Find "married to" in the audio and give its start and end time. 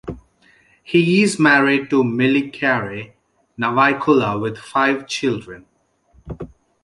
1.37-2.03